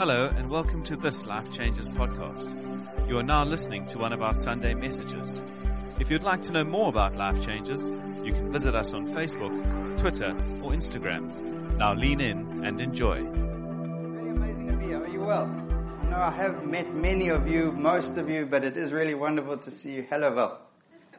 [0.00, 3.06] Hello, and welcome to this Life Changers podcast.
[3.06, 5.42] You are now listening to one of our Sunday messages.
[5.98, 7.90] If you'd like to know more about Life Changers,
[8.24, 10.30] you can visit us on Facebook, Twitter,
[10.62, 11.76] or Instagram.
[11.76, 13.18] Now lean in and enjoy.
[13.18, 15.02] Really amazing to be here.
[15.02, 15.44] Are you well?
[15.44, 19.14] I know I have met many of you, most of you, but it is really
[19.14, 20.06] wonderful to see you.
[20.08, 20.60] Hello, Val.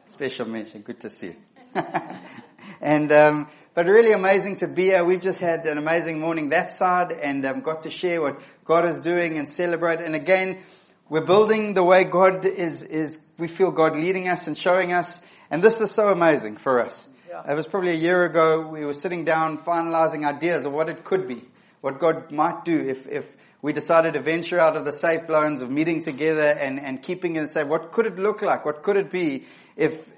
[0.08, 0.82] Special mention.
[0.82, 1.36] Good to see
[1.76, 1.82] you.
[2.82, 5.02] and um, but really amazing to be here.
[5.02, 8.86] We've just had an amazing morning that side and um, got to share what God
[8.86, 10.00] is doing and celebrate.
[10.00, 10.58] And again,
[11.08, 15.20] we're building the way God is, is, we feel God leading us and showing us.
[15.50, 17.08] And this is so amazing for us.
[17.30, 17.50] Yeah.
[17.50, 21.04] It was probably a year ago, we were sitting down finalizing ideas of what it
[21.04, 21.42] could be,
[21.80, 23.26] what God might do if, if
[23.62, 27.36] we decided to venture out of the safe loans of meeting together and, and keeping
[27.36, 28.66] it and say, what could it look like?
[28.66, 29.44] What could it be
[29.76, 30.10] if,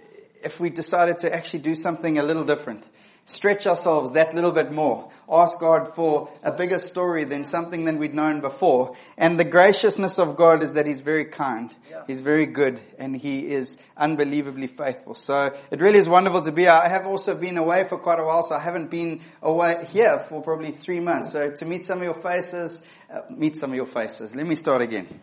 [0.44, 2.84] if we decided to actually do something a little different?
[3.26, 5.10] stretch ourselves that little bit more.
[5.30, 8.94] Ask God for a bigger story than something than we'd known before.
[9.16, 11.74] And the graciousness of God is that He's very kind.
[11.90, 12.02] Yeah.
[12.06, 15.14] He's very good and He is unbelievably faithful.
[15.14, 16.70] So it really is wonderful to be here.
[16.70, 20.24] I have also been away for quite a while, so I haven't been away here
[20.28, 21.32] for probably three months.
[21.32, 24.34] So to meet some of your faces, uh, meet some of your faces.
[24.34, 25.20] Let me start again.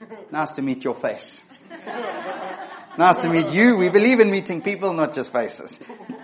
[0.30, 1.40] Nice to meet your face.
[2.98, 3.76] nice to meet you.
[3.76, 5.78] We believe in meeting people, not just faces.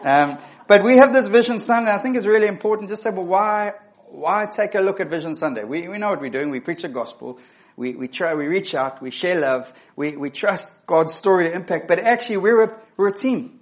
[0.05, 1.91] Um, but we have this Vision Sunday.
[1.91, 2.89] I think it's really important.
[2.89, 3.75] Just say, well, why,
[4.09, 5.65] why take a look at Vision Sunday?
[5.65, 6.51] We, we know what we're doing.
[6.51, 7.39] We preach the gospel.
[7.77, 9.01] We, we try, we reach out.
[9.01, 9.73] We share love.
[9.97, 11.89] We, we trust God's story to impact.
[11.89, 13.60] But actually, we're a, we're a team.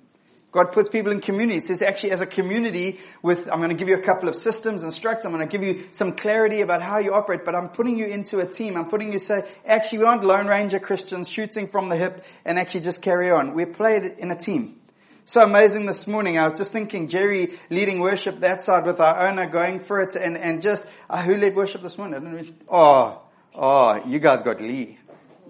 [0.50, 1.66] God puts people in communities.
[1.66, 4.82] Says actually as a community with, I'm going to give you a couple of systems
[4.82, 5.28] and structure.
[5.28, 8.06] I'm going to give you some clarity about how you operate, but I'm putting you
[8.06, 8.76] into a team.
[8.76, 12.58] I'm putting you say, actually we aren't Lone Ranger Christians shooting from the hip and
[12.58, 13.54] actually just carry on.
[13.54, 14.80] We play it in a team.
[15.26, 16.38] So amazing this morning.
[16.38, 20.14] I was just thinking Jerry leading worship that side with our owner going for it
[20.14, 22.26] and, and just, uh, who led worship this morning?
[22.26, 23.20] I didn't oh,
[23.54, 24.98] oh, you guys got Lee.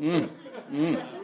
[0.01, 0.31] Mm,
[0.73, 1.18] mm.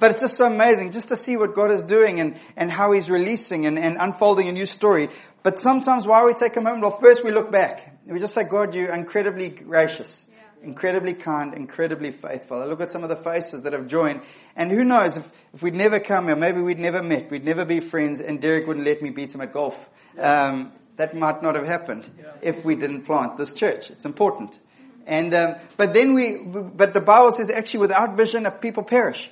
[0.00, 2.92] But it's just so amazing just to see what God is doing and, and how
[2.92, 5.10] He's releasing and, and unfolding a new story.
[5.42, 7.98] But sometimes why we take a moment, well first we look back.
[8.06, 10.24] We just say, God, you're incredibly gracious
[10.62, 12.60] incredibly kind, incredibly faithful.
[12.60, 14.22] I look at some of the faces that have joined,
[14.56, 17.64] and who knows if, if we'd never come here, maybe we'd never met, we'd never
[17.64, 19.76] be friends, and Derek wouldn't let me beat him at golf.
[20.18, 22.32] Um, that might not have happened yeah.
[22.42, 23.90] if we didn't plant this church.
[23.90, 24.58] It's important.
[25.06, 29.30] And um, but then we, but the Bible says actually, without vision, people perish.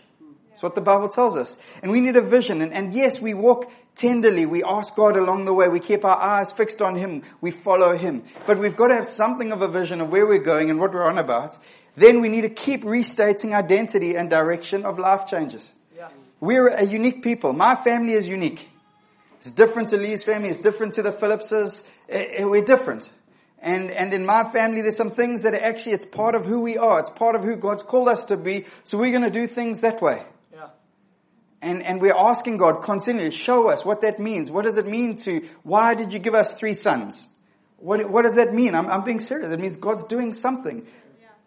[0.58, 1.56] That's what the Bible tells us.
[1.84, 2.62] And we need a vision.
[2.62, 4.44] And, and yes, we walk tenderly.
[4.44, 5.68] We ask God along the way.
[5.68, 7.22] We keep our eyes fixed on Him.
[7.40, 8.24] We follow Him.
[8.44, 10.92] But we've got to have something of a vision of where we're going and what
[10.92, 11.56] we're on about.
[11.94, 15.72] Then we need to keep restating identity and direction of Life Changers.
[15.96, 16.08] Yeah.
[16.40, 17.52] We're a unique people.
[17.52, 18.68] My family is unique.
[19.38, 20.48] It's different to Lee's family.
[20.48, 21.84] It's different to the Phillipses.
[22.08, 23.08] Eh, eh, we're different.
[23.60, 26.62] And, and in my family, there's some things that are actually, it's part of who
[26.62, 26.98] we are.
[26.98, 28.66] It's part of who God's called us to be.
[28.82, 30.24] So we're going to do things that way.
[31.60, 34.50] And, and we're asking God continually, show us what that means.
[34.50, 37.26] What does it mean to, why did you give us three sons?
[37.78, 38.74] What, what does that mean?
[38.74, 39.52] I'm, I'm being serious.
[39.52, 40.86] It means God's doing something.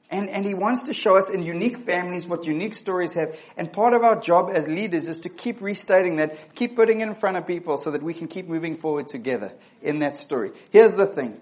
[0.09, 3.38] And, and He wants to show us in unique families what unique stories have.
[3.55, 7.07] And part of our job as leaders is to keep restating that, keep putting it
[7.07, 10.51] in front of people so that we can keep moving forward together in that story.
[10.72, 11.39] Here's the thing.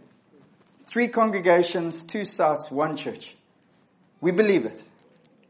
[0.85, 3.35] Three congregations, two sites, one church.
[4.21, 4.83] We believe it.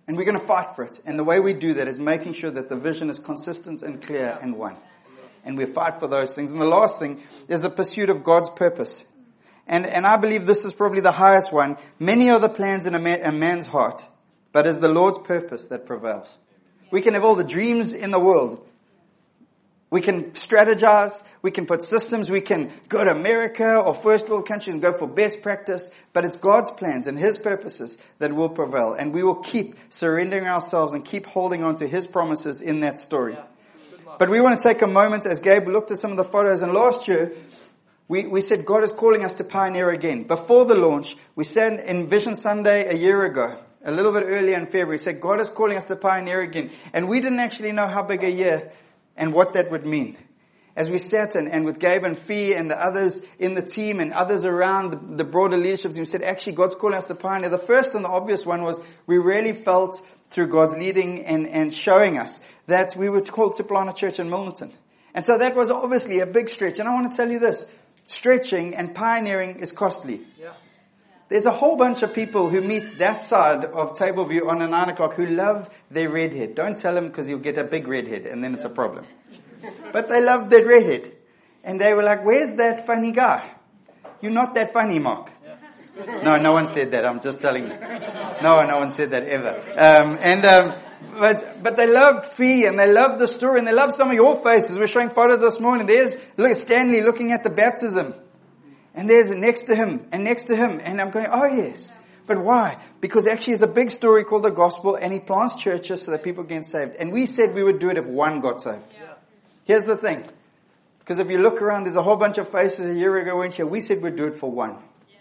[0.10, 1.00] And we're going to fight for it.
[1.06, 4.02] And the way we do that is making sure that the vision is consistent and
[4.02, 4.76] clear and one.
[5.46, 6.50] And we fight for those things.
[6.50, 9.06] And the last thing is the pursuit of God's purpose.
[9.68, 11.78] And, and I believe this is probably the highest one.
[12.00, 14.04] Many are the plans in a, man, a man's heart,
[14.52, 16.40] but it's the Lord's purpose that prevails.
[16.90, 18.68] We can have all the dreams in the world,
[19.92, 24.48] we can strategize, we can put systems, we can go to America or first world
[24.48, 28.50] countries and go for best practice, but it's God's plans and His purposes that will
[28.50, 28.94] prevail.
[28.94, 33.00] And we will keep surrendering ourselves and keep holding on to His promises in that
[33.00, 33.34] story.
[33.34, 33.46] Yeah.
[34.20, 36.62] But we want to take a moment as Gabe looked at some of the photos
[36.62, 37.34] and last year,
[38.08, 40.24] we, we said God is calling us to pioneer again.
[40.24, 44.58] Before the launch, we said in Vision Sunday a year ago, a little bit earlier
[44.58, 46.72] in February, said God is calling us to pioneer again.
[46.92, 48.72] And we didn't actually know how big a year
[49.20, 50.18] and what that would mean.
[50.76, 54.00] As we sat and, and with Gabe and Fee and the others in the team
[54.00, 57.50] and others around the, the broader leadership team said, actually God's calling us to pioneer.
[57.50, 60.02] The first and the obvious one was we really felt
[60.32, 64.20] through God's leading and, and showing us that we were called to plant a church
[64.20, 64.72] in Milnerton.
[65.14, 66.80] And so that was obviously a big stretch.
[66.80, 67.66] And I want to tell you this,
[68.06, 70.22] stretching and pioneering is costly.
[70.40, 70.54] Yeah.
[71.30, 74.68] There's a whole bunch of people who meet that side of table view on a
[74.68, 76.56] nine o'clock who love their redhead.
[76.56, 79.06] Don't tell them because you'll get a big redhead and then it's a problem.
[79.94, 81.14] But they love that redhead.
[81.64, 83.52] And they were like, where's that funny guy?
[84.22, 85.32] You're not that funny, Mark.
[86.24, 87.06] No, no one said that.
[87.06, 87.78] I'm just telling you.
[88.42, 89.50] No, no one said that ever.
[89.78, 90.74] Um, and um,
[91.20, 94.14] but but they loved Fee and they loved the story and they loved some of
[94.14, 94.78] your faces.
[94.78, 95.88] We're showing photos this morning.
[95.88, 98.14] There's look Stanley looking at the baptism,
[99.00, 101.90] and there's next to him and next to him, and I'm going, oh yes.
[102.28, 102.84] But why?
[103.00, 106.22] Because actually it's a big story called the gospel and he plants churches so that
[106.22, 106.98] people can get saved.
[107.00, 108.84] And we said we would do it if one got saved.
[109.00, 109.14] Yeah.
[109.64, 110.26] Here's the thing.
[111.00, 113.54] Because if you look around, there's a whole bunch of faces a year ago weren't
[113.54, 113.66] here.
[113.66, 114.76] We said we'd do it for one.
[115.10, 115.20] Yeah.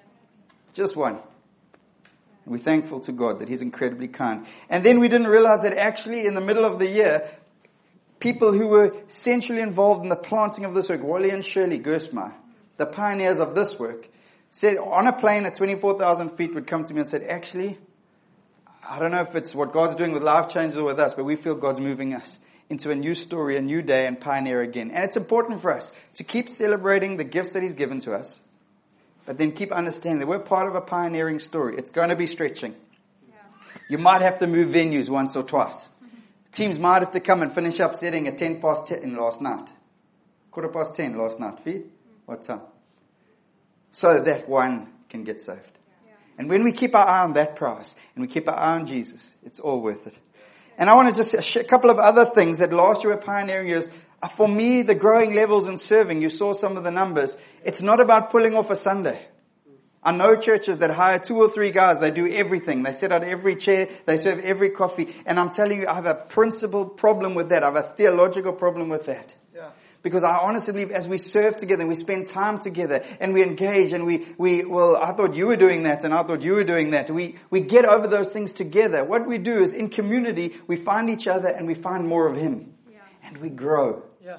[0.74, 1.14] Just one.
[1.14, 4.44] And we're thankful to God that He's incredibly kind.
[4.68, 7.30] And then we didn't realize that actually in the middle of the year,
[8.18, 12.34] people who were centrally involved in the planting of this work, Wally and Shirley Gersma,
[12.78, 14.08] the pioneers of this work,
[14.50, 17.78] said on a plane at 24,000 feet would come to me and said, actually,
[18.88, 21.24] I don't know if it's what God's doing with Life Changers or with us, but
[21.24, 22.38] we feel God's moving us
[22.70, 24.90] into a new story, a new day, and pioneer again.
[24.90, 28.38] And it's important for us to keep celebrating the gifts that He's given to us,
[29.26, 31.76] but then keep understanding that we're part of a pioneering story.
[31.76, 32.74] It's going to be stretching.
[33.28, 33.34] Yeah.
[33.90, 35.74] You might have to move venues once or twice.
[35.74, 36.18] Mm-hmm.
[36.52, 39.70] Teams might have to come and finish up setting at 10 past 10 last night.
[40.50, 41.60] Quarter past 10 last night.
[41.60, 41.82] Fee?
[42.28, 42.60] What time?
[43.90, 45.78] so that one can get saved.
[46.38, 48.86] And when we keep our eye on that price and we keep our eye on
[48.86, 50.16] Jesus, it's all worth it.
[50.76, 53.20] And I want to just share a couple of other things that last year were
[53.20, 53.90] pioneering years.
[54.22, 57.36] Uh, for me, the growing levels in serving, you saw some of the numbers.
[57.64, 59.26] It's not about pulling off a Sunday.
[60.00, 62.84] I know churches that hire two or three guys, they do everything.
[62.84, 65.16] They set out every chair, they serve every coffee.
[65.26, 67.64] And I'm telling you, I have a principled problem with that.
[67.64, 69.34] I have a theological problem with that.
[70.02, 73.42] Because I honestly believe as we serve together and we spend time together and we
[73.42, 76.52] engage and we, we, well, I thought you were doing that and I thought you
[76.52, 77.10] were doing that.
[77.10, 79.04] We, we get over those things together.
[79.04, 82.36] What we do is in community, we find each other and we find more of
[82.36, 82.74] Him.
[82.90, 82.98] Yeah.
[83.24, 84.04] And we grow.
[84.24, 84.38] Yeah.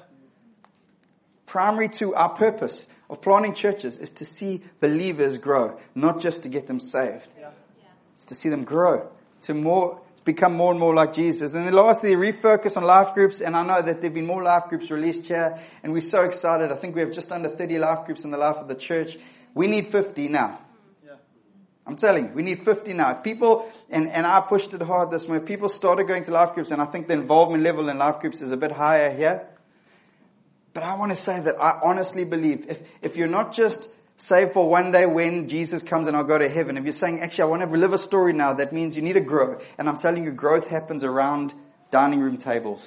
[1.44, 6.48] Primary to our purpose of planting churches is to see believers grow, not just to
[6.48, 7.28] get them saved.
[7.38, 7.50] Yeah.
[8.16, 9.10] It's to see them grow
[9.42, 11.52] to more, become more and more like Jesus.
[11.52, 13.40] And then lastly, refocus on life groups.
[13.40, 15.58] And I know that there have been more life groups released here.
[15.82, 16.70] And we're so excited.
[16.70, 19.16] I think we have just under 30 life groups in the life of the church.
[19.54, 20.60] We need 50 now.
[21.86, 23.16] I'm telling you, we need 50 now.
[23.16, 26.54] If people, and, and I pushed it hard this way, people started going to life
[26.54, 29.48] groups and I think the involvement level in life groups is a bit higher here.
[30.72, 33.88] But I want to say that I honestly believe if, if you're not just
[34.22, 36.76] Save for one day when Jesus comes and I'll go to heaven.
[36.76, 39.14] If you're saying, actually, I want to live a story now, that means you need
[39.14, 39.60] to grow.
[39.78, 41.54] And I'm telling you, growth happens around
[41.90, 42.86] dining room tables,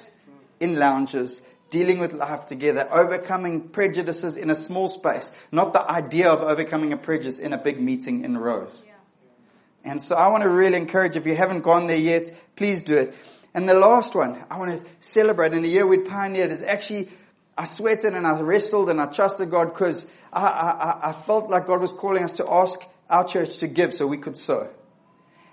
[0.60, 6.30] in lounges, dealing with life together, overcoming prejudices in a small space, not the idea
[6.30, 8.70] of overcoming a prejudice in a big meeting in rows.
[9.84, 12.96] And so I want to really encourage, if you haven't gone there yet, please do
[12.96, 13.14] it.
[13.52, 17.10] And the last one I want to celebrate in the year we pioneered is actually,
[17.56, 21.66] I sweated and I wrestled and I trusted God because I, I, I felt like
[21.66, 22.78] God was calling us to ask
[23.08, 24.68] our church to give so we could sow.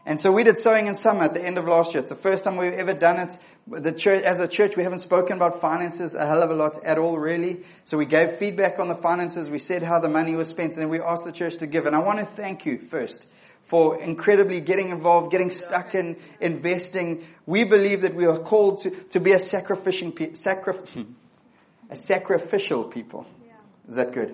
[0.03, 1.99] And so we did sowing in summer at the end of last year.
[2.01, 3.37] It's the first time we've ever done it.
[3.67, 6.83] The church, as a church, we haven't spoken about finances a hell of a lot
[6.83, 7.63] at all, really.
[7.85, 9.47] So we gave feedback on the finances.
[9.47, 11.85] We said how the money was spent, and then we asked the church to give.
[11.85, 13.27] And I want to thank you first
[13.67, 17.23] for incredibly getting involved, getting stuck in investing.
[17.45, 21.05] We believe that we are called to, to be a sacrificial, sacri-
[21.91, 23.27] a sacrificial people.
[23.87, 24.33] Is that good?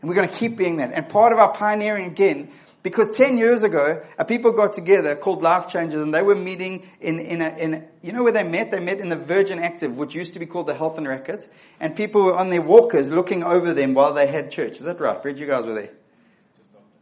[0.00, 0.92] And we're going to keep being that.
[0.92, 2.50] And part of our pioneering again,
[2.82, 6.88] because 10 years ago, a people got together called Life Changers and they were meeting
[7.00, 8.70] in, in a, in a, you know where they met?
[8.70, 11.46] They met in the Virgin Active, which used to be called the Health and Racquet.
[11.80, 14.76] And people were on their walkers looking over them while they had church.
[14.76, 15.20] Is that right?
[15.20, 15.90] Fred, you guys were there?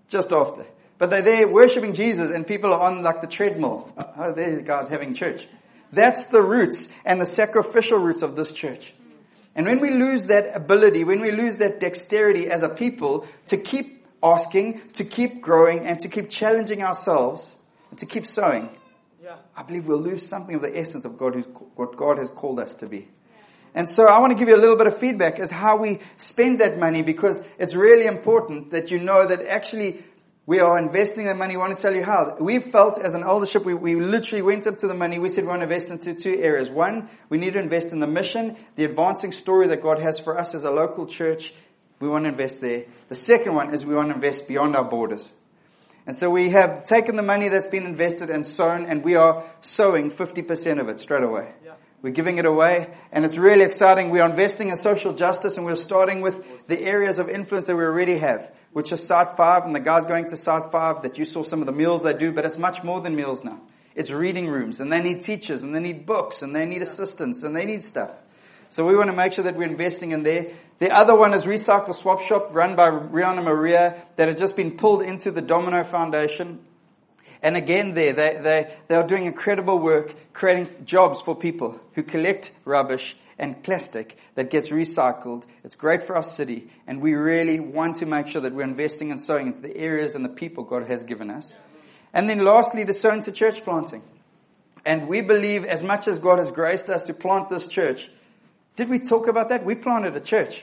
[0.09, 0.33] Just after.
[0.33, 0.67] Just after.
[0.97, 3.93] But they're there worshiping Jesus and people are on like the treadmill.
[4.17, 5.47] Oh, there's guys having church.
[5.93, 8.93] That's the roots and the sacrificial roots of this church.
[9.55, 13.57] And when we lose that ability, when we lose that dexterity as a people to
[13.57, 17.55] keep asking, to keep growing, and to keep challenging ourselves,
[17.91, 18.71] and to keep sowing,
[19.23, 19.37] yeah.
[19.57, 21.47] I believe we'll lose something of the essence of God who's,
[21.77, 23.09] what God has called us to be.
[23.75, 26.01] And so I want to give you a little bit of feedback as how we
[26.17, 30.05] spend that money because it's really important that you know that actually
[30.47, 31.55] we are investing the money.
[31.55, 32.37] I want to tell you how.
[32.39, 35.19] We felt as an eldership, we, we literally went up to the money.
[35.19, 36.69] We said we want to invest into two areas.
[36.69, 40.39] One, we need to invest in the mission, the advancing story that God has for
[40.39, 41.55] us as a local church.
[41.99, 42.85] We want to invest there.
[43.09, 45.33] The second one is we want to invest beyond our borders.
[46.07, 49.51] And so we have taken the money that's been invested and sown and we are
[49.63, 51.53] sowing 50% of it straight away.
[51.65, 51.73] Yeah.
[52.03, 54.11] We're giving it away and it's really exciting.
[54.11, 56.35] We are investing in social justice and we're starting with
[56.67, 60.05] the areas of influence that we already have which is Site 5, and the guys
[60.05, 62.59] going to Site 5 that you saw some of the meals they do, but it's
[62.59, 63.61] much more than meals now.
[63.95, 67.45] It's reading rooms, and they need teachers, and they need books, and they need assistants,
[67.45, 68.11] and they need stuff.
[68.71, 70.55] So we want to make sure that we're investing in there.
[70.81, 74.77] The other one is Recycle Swap Shop, run by Rihanna Maria, that has just been
[74.77, 76.59] pulled into the Domino Foundation.
[77.45, 82.03] And again, there, they, they, they are doing incredible work creating jobs for people who
[82.03, 85.45] collect rubbish and plastic that gets recycled.
[85.65, 89.11] It's great for our city, and we really want to make sure that we're investing
[89.11, 91.53] and sowing into the areas and the people God has given us.
[92.13, 94.03] And then lastly, to sow into church planting.
[94.87, 98.11] And we believe as much as God has graced us to plant this church,
[98.77, 99.65] did we talk about that?
[99.65, 100.63] We planted a church.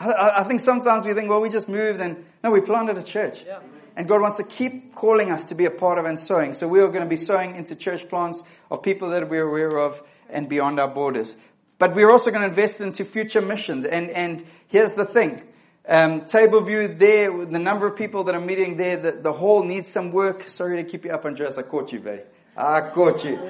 [0.00, 3.02] I, I, think sometimes we think, well, we just moved and no, we planted a
[3.02, 3.42] church.
[3.46, 3.60] Yeah.
[3.96, 6.54] And God wants to keep calling us to be a part of and sowing.
[6.54, 9.78] So we are going to be sowing into church plants of people that we're aware
[9.78, 10.00] of
[10.30, 11.36] and beyond our borders.
[11.80, 13.86] But we're also going to invest into future missions.
[13.86, 15.42] And, and here's the thing.
[15.88, 19.64] Um, table view there, the number of people that are meeting there, the, the hall
[19.64, 20.46] needs some work.
[20.50, 21.56] Sorry to keep you up, Andreas.
[21.56, 22.20] I caught you, buddy.
[22.54, 23.36] I caught you.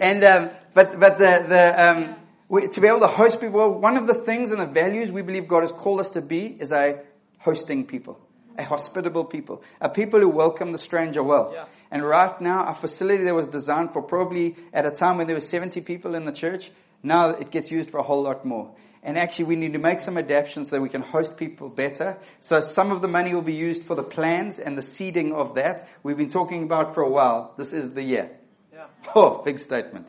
[0.00, 2.16] And, um, but, but the, the, um,
[2.48, 5.20] we, to be able to host people, one of the things and the values we
[5.20, 7.00] believe God has called us to be is a
[7.38, 8.18] hosting people,
[8.56, 11.52] a hospitable people, a people who welcome the stranger well.
[11.54, 11.66] Yeah.
[11.90, 15.36] And right now, our facility that was designed for probably at a time when there
[15.36, 16.70] were 70 people in the church,
[17.02, 18.74] now it gets used for a whole lot more.
[19.02, 22.18] And actually we need to make some adaptations so that we can host people better.
[22.40, 25.54] So some of the money will be used for the plans and the seeding of
[25.54, 25.88] that.
[26.02, 27.54] We've been talking about for a while.
[27.56, 28.30] This is the year.
[28.72, 28.86] Yeah.
[29.14, 30.06] Oh, big statement.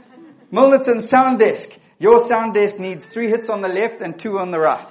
[0.52, 1.70] Milnerton Sound Desk.
[2.02, 4.88] Your sound desk needs three hits on the left and two on the right.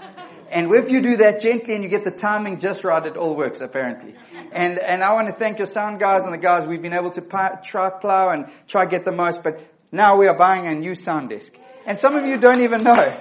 [0.50, 3.36] And if you do that gently and you get the timing just right, it all
[3.36, 4.15] works apparently.
[4.53, 6.65] And, and I want to thank your sound guys and the guys.
[6.65, 9.60] We've been able to try plow and try get the most, but
[9.91, 11.53] now we are buying a new sound desk.
[11.86, 13.12] And some of you don't even know.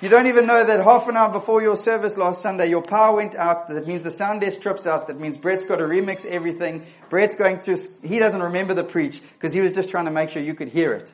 [0.00, 3.16] You don't even know that half an hour before your service last Sunday, your power
[3.16, 3.68] went out.
[3.68, 5.06] That means the sound desk trips out.
[5.06, 6.86] That means Brett's got to remix everything.
[7.08, 10.30] Brett's going through, he doesn't remember the preach because he was just trying to make
[10.30, 11.10] sure you could hear it.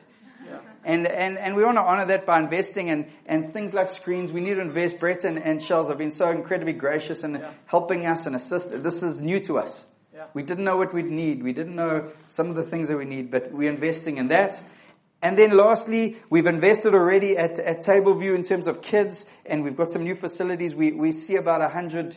[0.85, 4.33] And, and, and we want to honor that by investing and, and things like screens.
[4.33, 4.99] We need to invest.
[4.99, 7.51] Brett and, and Shells have been so incredibly gracious and Yeah.
[7.67, 8.69] helping us and assist.
[8.83, 9.81] This is new to us.
[10.13, 10.25] Yeah.
[10.35, 11.41] We didn't know what we'd need.
[11.41, 14.61] We didn't know some of the things that we need, but we're investing in that.
[15.23, 19.63] And then lastly, we've invested already at, at Table View in terms of kids, and
[19.63, 20.75] we've got some new facilities.
[20.75, 22.15] We, we see about 100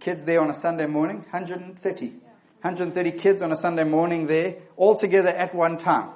[0.00, 2.06] kids there on a Sunday morning, 130.
[2.06, 6.10] 130 kids on a Sunday morning there, all together at one time.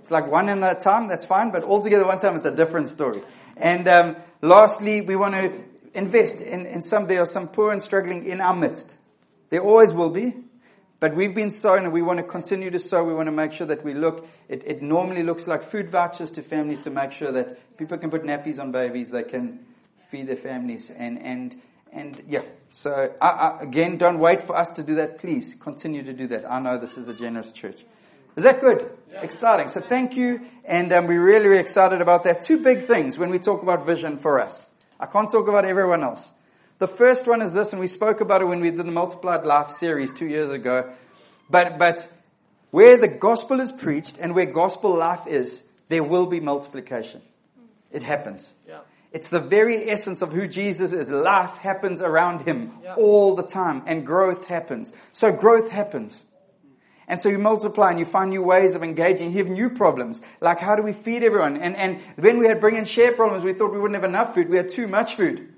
[0.00, 2.54] It's like one in a time, that's fine, but all together one time it's a
[2.54, 3.22] different story.
[3.56, 5.62] And um, lastly, we want to
[5.94, 8.96] invest in, in some, there are some poor and struggling in our midst.
[9.50, 10.34] There always will be.
[11.00, 13.02] But we've been sowing and we want to continue to sow.
[13.02, 16.30] We want to make sure that we look, it, it normally looks like food vouchers
[16.32, 19.64] to families to make sure that people can put nappies on babies, they can
[20.10, 21.56] feed their families and, and,
[21.90, 22.42] and yeah.
[22.70, 25.20] So I, I, again, don't wait for us to do that.
[25.20, 26.44] Please continue to do that.
[26.50, 27.82] I know this is a generous church.
[28.36, 28.90] Is that good?
[29.12, 29.68] Exciting.
[29.68, 30.42] So thank you.
[30.64, 32.42] And um, we're really, really excited about that.
[32.42, 34.66] Two big things when we talk about vision for us.
[35.00, 36.30] I can't talk about everyone else.
[36.80, 39.44] The first one is this, and we spoke about it when we did the Multiplied
[39.44, 40.94] Life series two years ago.
[41.50, 42.08] But, but
[42.70, 47.20] where the gospel is preached and where gospel life is, there will be multiplication.
[47.90, 48.50] It happens.
[48.66, 48.78] Yeah.
[49.12, 51.10] It's the very essence of who Jesus is.
[51.10, 52.94] Life happens around him Yeah.
[52.94, 54.90] all the time and growth happens.
[55.12, 56.18] So growth happens.
[57.06, 59.32] And so you multiply and you find new ways of engaging.
[59.32, 60.22] You have new problems.
[60.40, 61.60] Like how do we feed everyone?
[61.60, 64.34] And, and when we had bring and share problems, we thought we wouldn't have enough
[64.34, 64.48] food.
[64.48, 65.52] We had too much food.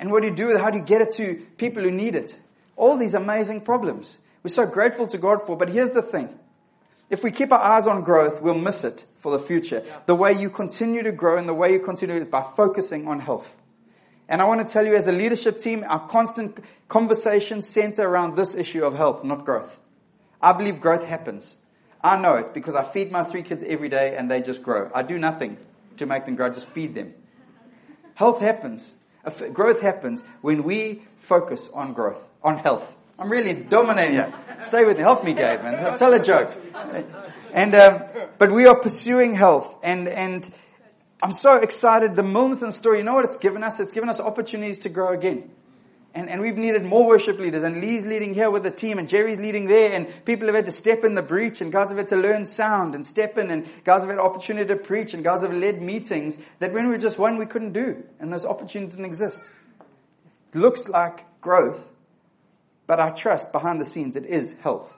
[0.00, 0.62] And what do you do with it?
[0.62, 2.34] How do you get it to people who need it?
[2.74, 4.16] All these amazing problems.
[4.42, 5.58] We're so grateful to God for.
[5.58, 6.30] But here's the thing.
[7.10, 9.84] If we keep our eyes on growth, we'll miss it for the future.
[10.06, 13.20] The way you continue to grow and the way you continue is by focusing on
[13.20, 13.46] health.
[14.26, 18.36] And I want to tell you as a leadership team, our constant conversations center around
[18.36, 19.70] this issue of health, not growth.
[20.40, 21.52] I believe growth happens.
[22.02, 24.90] I know it because I feed my three kids every day and they just grow.
[24.94, 25.58] I do nothing
[25.98, 27.12] to make them grow, I just feed them.
[28.14, 28.88] Health happens.
[29.52, 32.84] Growth happens when we focus on growth, on health.
[33.18, 34.32] I'm really dominating you.
[34.62, 35.02] Stay with me.
[35.02, 35.98] Help me, Gabe, man.
[35.98, 36.56] Tell a joke.
[37.52, 38.02] And, um,
[38.38, 40.50] but we are pursuing health and, and
[41.22, 42.16] I'm so excited.
[42.16, 43.78] The Milnerton story, you know what it's given us?
[43.78, 45.50] It's given us opportunities to grow again.
[46.12, 49.08] And, and we've needed more worship leaders and Lee's leading here with the team and
[49.08, 51.98] Jerry's leading there and people have had to step in the breach and guys have
[51.98, 55.22] had to learn sound and step in and guys have had opportunity to preach and
[55.22, 58.44] guys have led meetings that when we were just one we couldn't do and those
[58.44, 59.40] opportunities didn't exist.
[60.52, 61.88] It looks like growth,
[62.88, 64.92] but I trust behind the scenes it is health.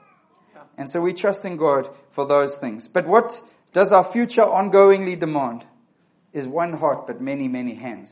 [0.77, 2.87] And so we trust in God for those things.
[2.87, 3.39] But what
[3.71, 5.63] does our future ongoingly demand
[6.31, 8.09] is one heart but many, many hands.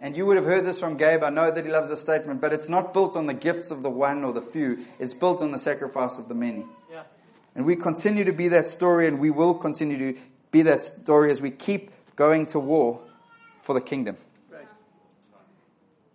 [0.00, 1.24] And you would have heard this from Gabe.
[1.24, 3.82] I know that he loves the statement, but it's not built on the gifts of
[3.82, 4.86] the one or the few.
[4.98, 6.64] It's built on the sacrifice of the many.
[6.90, 7.02] Yeah.
[7.56, 10.20] And we continue to be that story and we will continue to
[10.52, 13.00] be that story as we keep going to war
[13.62, 14.16] for the kingdom.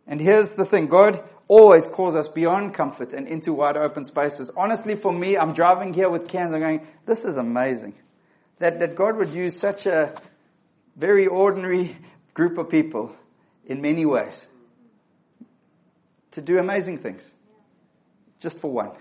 [0.08, 0.88] And here's the thing.
[0.88, 4.52] God always calls us beyond comfort and into wide open spaces.
[4.56, 6.54] Honestly, for me, I'm driving here with cans.
[6.54, 7.96] I'm going, this is amazing.
[8.60, 10.13] That, that God would use such a
[10.96, 11.98] very ordinary
[12.34, 13.16] group of people
[13.65, 14.48] in many ways
[16.32, 17.24] to do amazing things.
[18.39, 18.91] Just for one.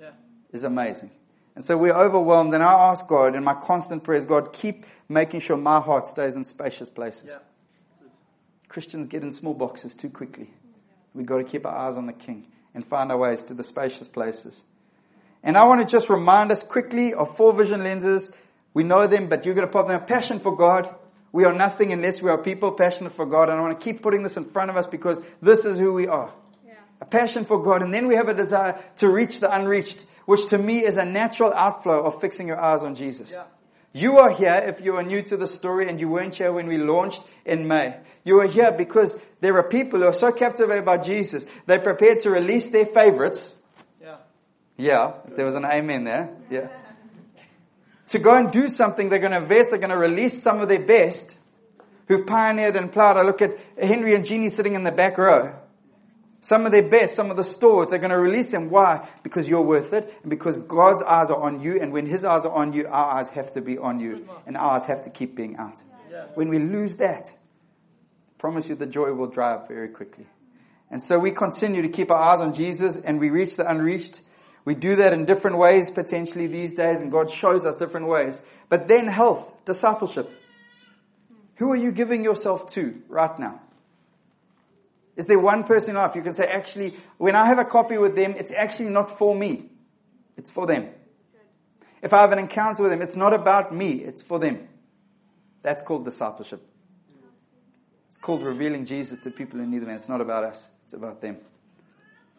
[0.00, 0.10] Yeah.
[0.52, 1.10] Is amazing.
[1.54, 5.40] And so we're overwhelmed and I ask God in my constant prayers, God, keep making
[5.40, 7.24] sure my heart stays in spacious places.
[7.26, 7.38] Yeah.
[8.68, 10.50] Christians get in small boxes too quickly.
[11.14, 13.62] We've got to keep our eyes on the King and find our ways to the
[13.62, 14.58] spacious places.
[15.42, 18.32] And I want to just remind us quickly of four vision lenses.
[18.72, 20.94] We know them, but you're going to put them a passion for God.
[21.32, 23.48] We are nothing unless we are people passionate for God.
[23.48, 25.94] And I want to keep putting this in front of us because this is who
[25.94, 26.32] we are.
[26.66, 26.74] Yeah.
[27.00, 27.82] A passion for God.
[27.82, 31.04] And then we have a desire to reach the unreached, which to me is a
[31.06, 33.30] natural outflow of fixing your eyes on Jesus.
[33.30, 33.44] Yeah.
[33.94, 36.66] You are here if you are new to the story and you weren't here when
[36.66, 37.96] we launched in May.
[38.24, 42.20] You are here because there are people who are so captivated by Jesus, they're prepared
[42.20, 43.52] to release their favorites.
[44.00, 44.16] Yeah.
[44.78, 46.30] Yeah, there was an amen there.
[46.50, 46.68] Yeah.
[48.12, 50.68] To go and do something, they're going to invest, they're going to release some of
[50.68, 51.34] their best
[52.08, 53.16] who've pioneered and plowed.
[53.16, 53.52] I look at
[53.82, 55.54] Henry and Jeannie sitting in the back row.
[56.42, 58.68] Some of their best, some of the stores, they're going to release them.
[58.68, 59.08] Why?
[59.22, 62.44] Because you're worth it and because God's eyes are on you and when His eyes
[62.44, 65.34] are on you, our eyes have to be on you and ours have to keep
[65.34, 65.80] being out.
[66.10, 66.26] Yeah.
[66.34, 70.26] When we lose that, I promise you the joy will dry up very quickly.
[70.90, 74.20] And so we continue to keep our eyes on Jesus and we reach the unreached.
[74.64, 78.40] We do that in different ways potentially these days and God shows us different ways.
[78.68, 80.30] But then health, discipleship.
[81.56, 83.60] Who are you giving yourself to right now?
[85.16, 87.98] Is there one person in life you can say, actually, when I have a coffee
[87.98, 89.70] with them, it's actually not for me.
[90.36, 90.88] It's for them.
[92.02, 94.68] If I have an encounter with them, it's not about me, it's for them.
[95.62, 96.66] That's called discipleship.
[98.08, 99.96] It's called revealing Jesus to people who need of them.
[99.96, 101.36] It's not about us, it's about them.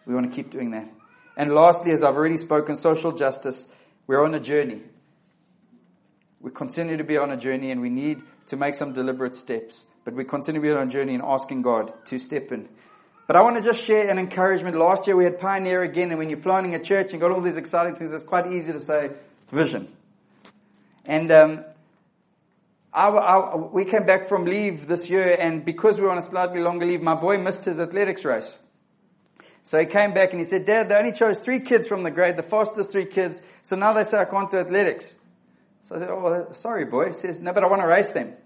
[0.05, 0.89] We want to keep doing that.
[1.35, 3.65] And lastly, as I've already spoken, social justice,
[4.07, 4.81] we're on a journey.
[6.39, 9.85] We continue to be on a journey and we need to make some deliberate steps.
[10.05, 12.67] But we continue to be on a journey and asking God to step in.
[13.25, 14.77] But I want to just share an encouragement.
[14.77, 17.41] Last year we had Pioneer again, and when you're planning a church and got all
[17.41, 19.11] these exciting things, it's quite easy to say
[19.49, 19.87] vision.
[21.05, 21.63] And um,
[23.71, 26.85] we came back from leave this year, and because we were on a slightly longer
[26.85, 28.53] leave, my boy missed his athletics race.
[29.63, 32.11] So he came back and he said, Dad, they only chose three kids from the
[32.11, 35.11] grade, the fastest three kids, so now they say I can't do athletics.
[35.87, 37.07] So I said, oh, well, sorry boy.
[37.07, 38.33] He says, no, but I want to race them.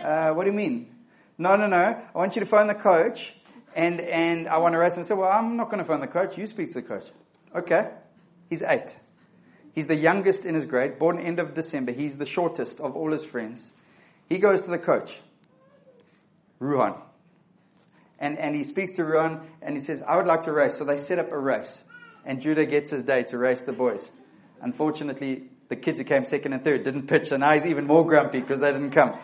[0.00, 0.94] Uh, what do you mean?
[1.38, 1.76] No, no, no.
[1.78, 3.34] I want you to phone the coach
[3.74, 5.00] and, and I want to race him.
[5.00, 6.36] I said, well, I'm not going to phone the coach.
[6.36, 7.06] You speak to the coach.
[7.56, 7.88] Okay.
[8.50, 8.94] He's eight.
[9.74, 11.92] He's the youngest in his grade, born end of December.
[11.92, 13.62] He's the shortest of all his friends.
[14.28, 15.18] He goes to the coach,
[16.60, 16.96] Ruhan.
[18.24, 20.78] And, and he speaks to Ruhan and he says, I would like to race.
[20.78, 21.68] So they set up a race.
[22.24, 24.00] And Judah gets his day to race the boys.
[24.62, 28.06] Unfortunately, the kids who came second and third didn't pitch, and now he's even more
[28.06, 29.18] grumpy because they didn't come.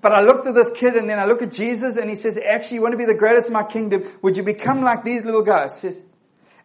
[0.00, 2.36] But I looked at this kid and then I look at Jesus and he says,
[2.44, 4.02] actually, you want to be the greatest in my kingdom?
[4.22, 5.76] Would you become like these little guys?
[5.76, 6.02] He says,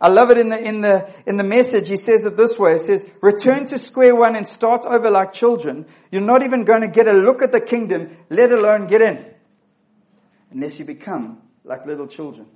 [0.02, 1.88] I love it in the, in the, in the message.
[1.88, 2.71] He says it this way.
[2.74, 5.86] He says, return to square one and start over like children.
[6.10, 9.24] You're not even going to get a look at the kingdom, let alone get in.
[10.50, 12.47] Unless you become like little children.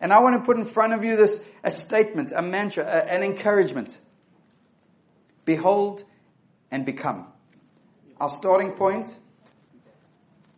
[0.00, 3.12] And I want to put in front of you this, a statement, a mantra, a,
[3.12, 3.96] an encouragement.
[5.44, 6.04] Behold
[6.70, 7.26] and become.
[8.18, 9.08] Our starting point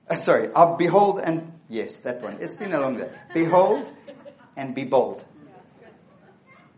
[0.09, 2.39] uh, sorry, I'll behold and, yes, that one.
[2.41, 3.11] It's been a long day.
[3.33, 3.91] Behold
[4.57, 5.25] and be bold.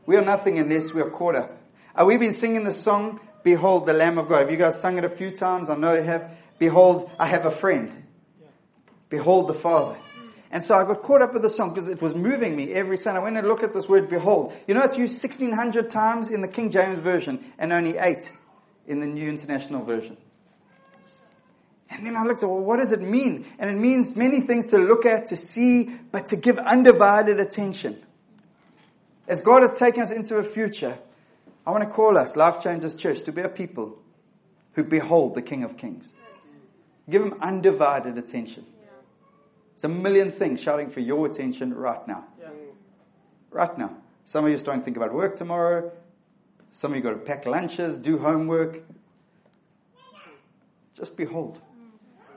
[0.07, 1.59] We are nothing unless we are caught up.
[1.95, 4.43] Uh, we've been singing the song, Behold the Lamb of God.
[4.43, 5.71] Have you guys sung it a few times?
[5.71, 6.31] I know you have.
[6.59, 8.05] Behold, I have a friend.
[9.09, 9.97] Behold the Father.
[10.51, 12.99] And so I got caught up with the song because it was moving me every
[12.99, 13.21] Sunday.
[13.21, 14.53] I went and looked at this word behold.
[14.67, 18.31] You know it's used 1600 times in the King James Version and only 8
[18.87, 20.17] in the New International Version.
[21.89, 23.47] And then I looked at, well, what does it mean?
[23.59, 28.03] And it means many things to look at, to see, but to give undivided attention.
[29.29, 30.99] As God has taken us into a future,
[31.67, 33.99] I want to call us, Life Changers Church, to be a people
[34.75, 36.07] who behold the King of Kings.
[37.09, 38.67] Give him undivided attention.
[39.77, 42.25] It's a million things shouting for your attention right now.
[42.41, 42.49] Yeah.
[43.51, 43.95] Right now.
[44.25, 45.93] Some of you are starting to think about work tomorrow.
[46.73, 48.83] Some of you got to pack lunches, do homework.
[50.95, 51.61] Just behold.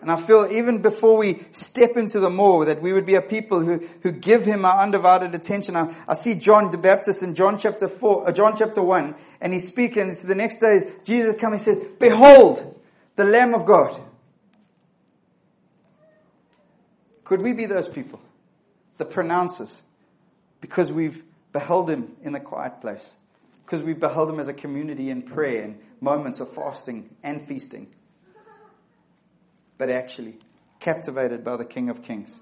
[0.01, 3.21] And I feel even before we step into the more that we would be a
[3.21, 5.77] people who, who give him our undivided attention.
[5.77, 9.53] I, I see John the Baptist in John chapter four, uh, John chapter one, and
[9.53, 12.81] he's speaking, and the next day Jesus comes and says, behold,
[13.15, 14.01] the Lamb of God.
[17.29, 18.19] Could we be those people?
[18.99, 19.81] the pronouncers,
[20.61, 23.03] because we've beheld him in the quiet place,
[23.65, 27.87] because we've beheld him as a community in prayer and moments of fasting and feasting,
[29.77, 30.37] but actually
[30.81, 32.39] captivated by the King of Kings.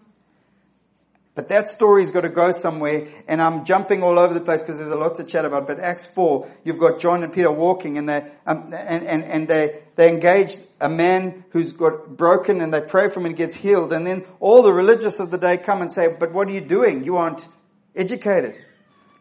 [1.37, 4.79] But that story's got to go somewhere, and I'm jumping all over the place because
[4.79, 5.67] there's a lot to chat about.
[5.67, 9.47] But Acts 4, you've got John and Peter walking, and they, um, and, and, and
[9.47, 13.53] they, they engage a man who's got broken, and they pray for him and gets
[13.53, 13.93] healed.
[13.93, 16.61] And then all the religious of the day come and say, but what are you
[16.61, 17.03] doing?
[17.03, 17.47] You aren't
[17.95, 18.55] educated.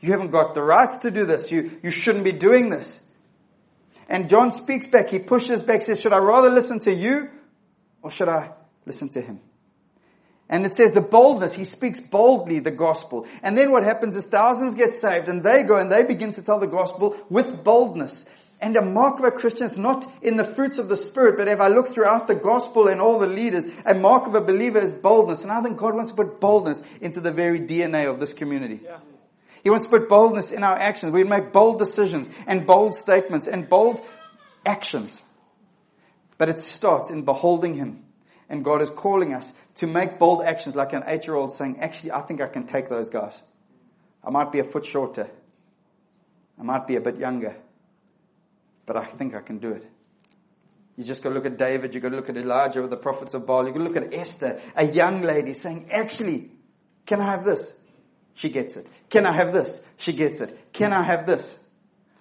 [0.00, 1.50] You haven't got the rights to do this.
[1.50, 2.98] You, you shouldn't be doing this.
[4.08, 5.10] And John speaks back.
[5.10, 7.28] He pushes back, says, should I rather listen to you
[8.00, 8.52] or should I
[8.86, 9.40] listen to him?
[10.48, 13.26] And it says the boldness, he speaks boldly the gospel.
[13.42, 16.42] And then what happens is thousands get saved and they go and they begin to
[16.42, 18.24] tell the gospel with boldness.
[18.60, 21.48] And a mark of a Christian is not in the fruits of the Spirit, but
[21.48, 24.78] if I look throughout the gospel and all the leaders, a mark of a believer
[24.78, 25.42] is boldness.
[25.42, 28.80] And I think God wants to put boldness into the very DNA of this community.
[28.82, 28.98] Yeah.
[29.62, 31.12] He wants to put boldness in our actions.
[31.12, 34.00] We make bold decisions and bold statements and bold
[34.64, 35.20] actions.
[36.38, 38.04] But it starts in beholding Him.
[38.48, 39.44] And God is calling us
[39.76, 42.66] to make bold actions like an eight year old saying, actually, I think I can
[42.66, 43.40] take those guys.
[44.24, 45.30] I might be a foot shorter.
[46.58, 47.56] I might be a bit younger.
[48.86, 49.86] But I think I can do it.
[50.96, 51.94] You just got to look at David.
[51.94, 53.66] You got to look at Elijah or the prophets of Baal.
[53.66, 56.50] You got to look at Esther, a young lady saying, actually,
[57.04, 57.70] can I have this?
[58.34, 58.86] She gets it.
[59.10, 59.80] Can I have this?
[59.98, 60.72] She gets it.
[60.72, 61.54] Can I have this?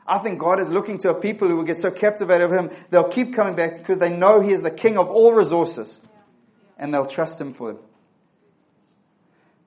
[0.06, 2.70] I think God is looking to a people who will get so captivated of Him,
[2.90, 6.00] they'll keep coming back because they know He is the King of all resources
[6.78, 7.82] and they'll trust Him for them.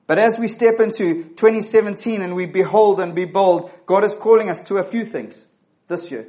[0.07, 4.49] But as we step into 2017 and we behold and be bold, God is calling
[4.49, 5.37] us to a few things
[5.87, 6.29] this year.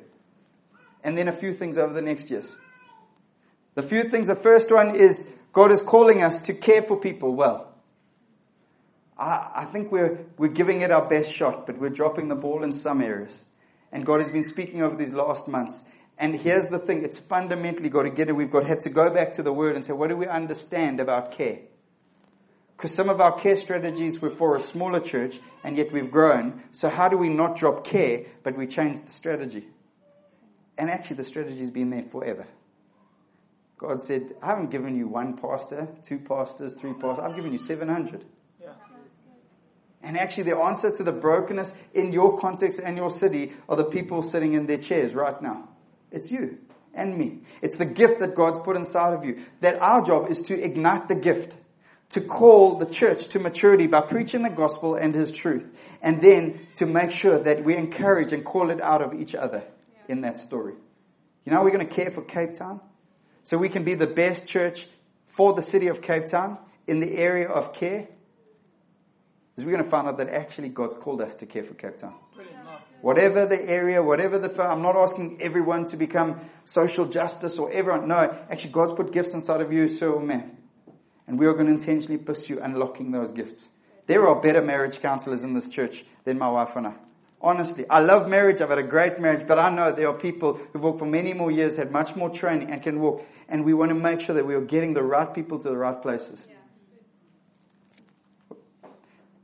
[1.02, 2.54] And then a few things over the next years.
[3.76, 7.34] The few things, the first one is God is calling us to care for people
[7.34, 7.74] well.
[9.18, 12.64] I, I think we're, we're giving it our best shot, but we're dropping the ball
[12.64, 13.34] in some areas.
[13.94, 15.86] And God has been speaking over these last months.
[16.20, 18.36] And here's the thing, it's fundamentally got to get it.
[18.36, 20.28] We've got to have to go back to the word and say, what do we
[20.28, 21.60] understand about care?
[22.76, 26.64] Because some of our care strategies were for a smaller church and yet we've grown.
[26.74, 29.66] So how do we not drop care, but we change the strategy?
[30.78, 32.48] And actually the strategy's been there forever.
[33.78, 37.24] God said, I haven't given you one pastor, two pastors, three pastors.
[37.24, 38.26] I've given you 700.
[38.62, 38.72] Yeah.
[40.04, 43.86] And actually the answer to the brokenness in your context and your city are the
[43.86, 45.70] people sitting in their chairs right now.
[46.12, 46.58] It's you
[46.94, 47.42] and me.
[47.62, 49.44] It's the gift that God's put inside of you.
[49.62, 51.56] That our job is to ignite the gift,
[52.12, 55.70] to call the church to maturity by preaching the gospel and His truth,
[56.02, 59.64] and then to make sure that we encourage and call it out of each other
[60.08, 60.74] in that story.
[61.46, 62.82] You know, we're going to care for Cape Town,
[63.44, 64.88] so we can be the best church
[65.28, 68.08] for the city of Cape Town in the area of care.
[69.56, 71.98] Is we're going to find out that actually God's called us to care for Cape
[71.98, 72.16] Town.
[73.02, 78.08] Whatever the area, whatever the, I'm not asking everyone to become social justice or everyone.
[78.08, 80.58] No, actually God's put gifts inside of you, sir or man.
[81.28, 83.60] And we are going to intentionally pursue unlocking those gifts.
[84.08, 86.94] There are better marriage counselors in this church than my wife and I.
[87.42, 88.60] Honestly, I love marriage.
[88.60, 91.34] I've had a great marriage, but I know there are people who've walked for many
[91.34, 93.24] more years, had much more training and can walk.
[93.48, 95.78] And we want to make sure that we are getting the right people to the
[95.78, 96.40] right places.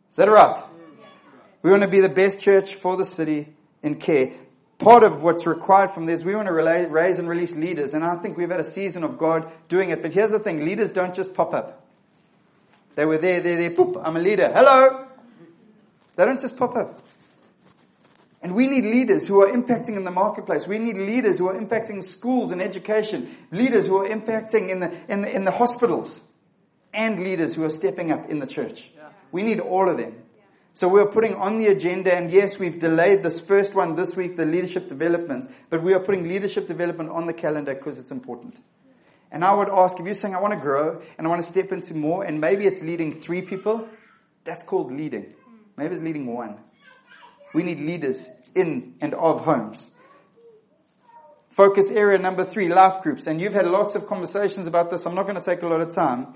[0.10, 0.62] Is that right?
[1.66, 3.48] We want to be the best church for the city
[3.82, 4.34] in care.
[4.78, 7.94] Part of what's required from this, we want to raise and release leaders.
[7.94, 10.04] And I think we've had a season of God doing it.
[10.04, 11.84] But here's the thing, leaders don't just pop up.
[12.94, 14.52] They were there, there, there, poop, I'm a leader.
[14.54, 15.08] Hello!
[16.16, 17.00] They don't just pop up.
[18.44, 20.68] And we need leaders who are impacting in the marketplace.
[20.68, 23.36] We need leaders who are impacting schools and education.
[23.52, 26.22] Leaders who are impacting in the, in the, in the hospitals.
[26.94, 28.88] And leaders who are stepping up in the church.
[29.32, 30.22] We need all of them.
[30.76, 34.36] So we're putting on the agenda, and yes, we've delayed this first one this week,
[34.36, 38.58] the leadership development, but we are putting leadership development on the calendar because it's important.
[39.32, 41.50] And I would ask, if you're saying, I want to grow and I want to
[41.50, 43.88] step into more, and maybe it's leading three people,
[44.44, 45.34] that's called leading.
[45.78, 46.58] Maybe it's leading one.
[47.54, 48.20] We need leaders
[48.54, 49.82] in and of homes.
[51.52, 53.28] Focus area number three, life groups.
[53.28, 55.06] And you've had lots of conversations about this.
[55.06, 56.36] I'm not going to take a lot of time.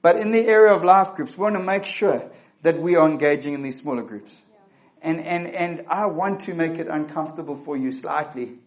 [0.00, 2.30] But in the area of life groups, we want to make sure
[2.62, 4.32] that we are engaging in these smaller groups.
[5.02, 8.58] And, and, and I want to make it uncomfortable for you slightly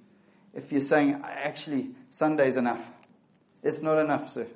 [0.53, 2.81] if you're saying, actually, Sunday's enough.
[3.63, 4.47] It's not enough, sir.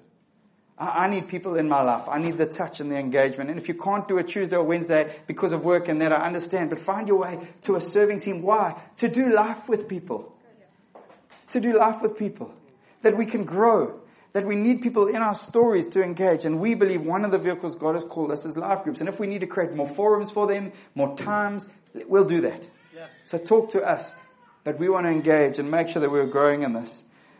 [0.79, 2.07] I need people in my life.
[2.07, 3.49] I need the touch and the engagement.
[3.49, 6.27] And if you can't do a Tuesday or Wednesday because of work and that, I
[6.27, 6.69] understand.
[6.69, 8.43] But find your way to a serving team.
[8.43, 8.79] Why?
[8.97, 10.35] To do life with people.
[11.53, 12.53] To do life with people.
[13.01, 13.99] That we can grow
[14.37, 16.45] that we need people in our stories to engage.
[16.45, 18.99] And we believe one of the vehicles God has called us is life groups.
[18.99, 21.67] And if we need to create more forums for them, more times,
[22.05, 22.69] we'll do that.
[22.95, 23.07] Yeah.
[23.25, 24.13] So talk to us.
[24.63, 26.95] But we want to engage and make sure that we're growing in this.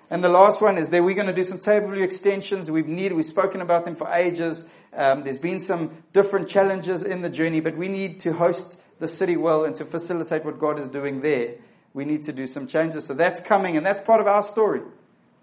[0.09, 2.71] And the last one is that we're going to do some table view extensions.
[2.71, 4.65] We've needed, we've spoken about them for ages.
[4.91, 9.07] Um, there's been some different challenges in the journey, but we need to host the
[9.07, 11.57] city well and to facilitate what God is doing there.
[11.93, 13.05] We need to do some changes.
[13.05, 14.81] So that's coming and that's part of our story.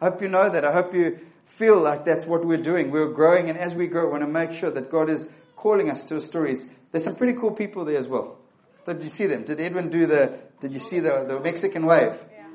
[0.01, 0.65] I hope you know that.
[0.65, 1.21] I hope you
[1.59, 2.91] feel like that's what we're doing.
[2.91, 5.91] We're growing, and as we grow, we want to make sure that God is calling
[5.91, 6.67] us to stories.
[6.91, 8.39] There's some pretty cool people there as well.
[8.87, 9.45] Did you see them?
[9.45, 12.19] Did Edwin do the, did you see the, the Mexican wave?
[12.33, 12.47] Yeah.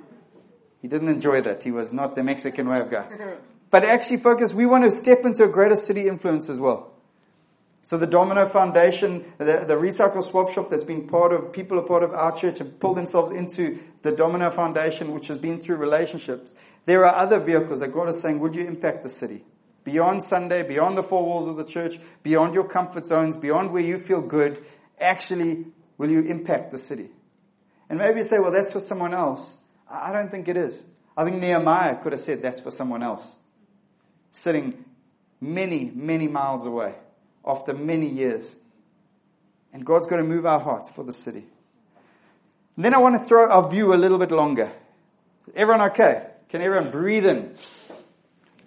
[0.82, 1.64] He didn't enjoy that.
[1.64, 3.08] He was not the Mexican wave guy.
[3.72, 6.94] but actually focus, we want to step into a greater city influence as well.
[7.84, 11.88] So the Domino Foundation, the, the Recycle Swap Shop that's been part of, people are
[11.88, 15.78] part of our church and pulled themselves into the Domino Foundation, which has been through
[15.78, 16.54] relationships.
[16.90, 19.44] There are other vehicles that God is saying, would you impact the city?
[19.84, 23.84] Beyond Sunday, beyond the four walls of the church, beyond your comfort zones, beyond where
[23.84, 24.66] you feel good,
[25.00, 25.68] actually,
[26.00, 27.12] will you impact the city?
[27.92, 29.56] And maybe you say, well, that's for someone else.
[29.88, 30.74] I don't think it is.
[31.16, 33.36] I think Nehemiah could have said that's for someone else.
[34.32, 34.84] Sitting
[35.40, 36.96] many, many miles away
[37.46, 38.50] after many years.
[39.74, 41.46] And God's going to move our hearts for the city.
[42.76, 44.72] And then I want to throw our view a little bit longer.
[45.56, 46.30] Everyone okay?
[46.50, 47.56] Can everyone breathe in?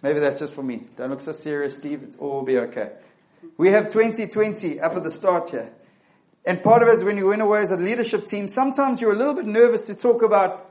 [0.03, 0.87] Maybe that's just for me.
[0.97, 2.03] Don't look so serious, Steve.
[2.05, 2.93] It's all be okay.
[3.57, 5.73] We have 2020 up at the start here.
[6.45, 9.13] And part of it is when you went away as a leadership team, sometimes you're
[9.13, 10.71] a little bit nervous to talk about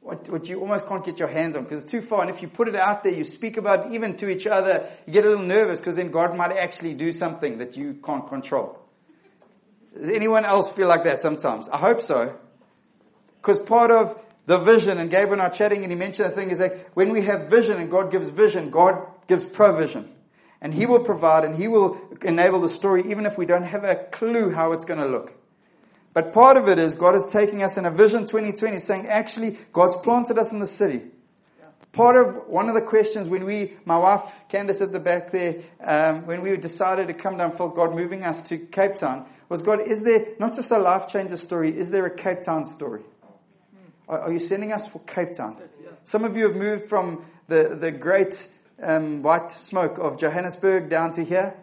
[0.00, 2.22] what, what you almost can't get your hands on because it's too far.
[2.22, 4.90] And if you put it out there, you speak about it even to each other,
[5.06, 8.28] you get a little nervous because then God might actually do something that you can't
[8.28, 8.78] control.
[9.98, 11.68] Does anyone else feel like that sometimes?
[11.68, 12.36] I hope so.
[13.40, 14.18] Because part of
[14.50, 17.12] the vision, and Gabriel and I chatting, and he mentioned the thing is that when
[17.12, 20.10] we have vision and God gives vision, God gives provision.
[20.60, 23.84] And He will provide and He will enable the story even if we don't have
[23.84, 25.32] a clue how it's going to look.
[26.14, 29.56] But part of it is God is taking us in a vision 2020 saying actually
[29.72, 31.02] God's planted us in the city.
[31.92, 35.62] Part of one of the questions when we, my wife Candace at the back there,
[35.80, 39.62] um, when we decided to come down, felt God moving us to Cape Town, was
[39.62, 43.02] God, is there not just a life changer story, is there a Cape Town story?
[44.10, 45.56] Are, you sending us for Cape Town?
[46.04, 48.44] Some of you have moved from the, the great
[48.82, 51.54] um, white smoke of Johannesburg down to here.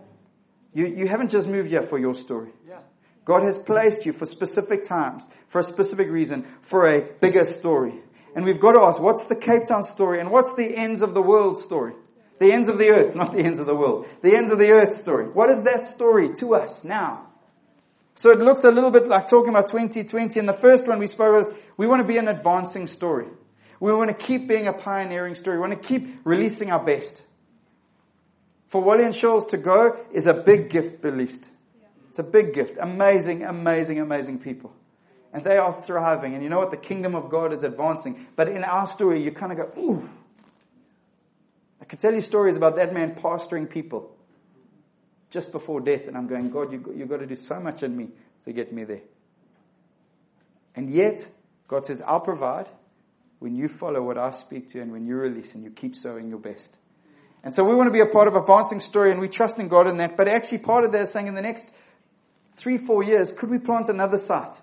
[0.74, 2.52] You, you haven't just moved here for your story.
[3.26, 7.96] God has placed you for specific times, for a specific reason, for a bigger story.
[8.34, 11.14] And we've got to ask, what's the Cape Town story and what's the ends of
[11.14, 11.96] the world story?
[12.40, 14.08] The ends of the earth, not the ends of the world.
[14.22, 15.26] The ends of the earth story.
[15.28, 17.28] What is that story to us now?
[18.18, 20.40] So it looks a little bit like talking about 2020.
[20.40, 23.28] And the first one we spoke was we want to be an advancing story.
[23.80, 25.58] We want to keep being a pioneering story.
[25.58, 27.22] We want to keep releasing our best.
[28.70, 31.48] For Wally and Shoals to go is a big gift released.
[32.10, 32.78] It's a big gift.
[32.82, 34.74] Amazing, amazing, amazing people.
[35.32, 36.34] And they are thriving.
[36.34, 36.72] And you know what?
[36.72, 38.26] The kingdom of God is advancing.
[38.36, 40.10] But in our story, you kind of go, ooh.
[41.80, 44.17] I could tell you stories about that man pastoring people
[45.30, 47.96] just before death, and I'm going, God, you, you've got to do so much in
[47.96, 48.10] me
[48.46, 49.02] to get me there.
[50.76, 51.28] And yet,
[51.68, 52.70] God says, I'll provide
[53.40, 56.30] when you follow what I speak to and when you release and you keep sowing
[56.30, 56.76] your best.
[57.44, 59.68] And so we want to be a part of advancing story and we trust in
[59.68, 60.18] God in that.
[60.18, 61.66] But actually part of that is saying in the next
[62.58, 64.56] three, four years, could we plant another site?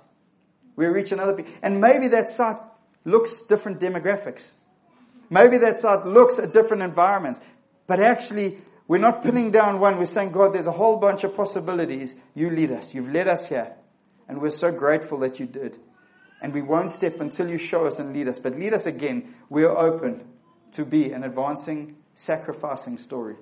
[0.77, 1.53] We reach another, people.
[1.63, 2.57] and maybe that site
[3.05, 4.43] looks different demographics.
[5.31, 7.41] Maybe that site looks at different environments.
[7.87, 9.99] But actually, we're not pinning down one.
[9.99, 12.15] We're saying, God, there's a whole bunch of possibilities.
[12.35, 12.93] You lead us.
[12.93, 13.75] You've led us here.
[14.29, 15.79] And we're so grateful that you did.
[16.43, 18.39] And we won't step until you show us and lead us.
[18.39, 19.35] But lead us again.
[19.49, 20.25] We are open
[20.73, 23.37] to be an advancing, sacrificing story.